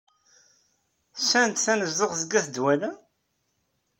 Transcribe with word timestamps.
Sɛant 1.21 1.61
tanezduɣt 1.65 2.17
deg 2.21 2.33
at 2.39 2.47
Dwala? 2.55 2.91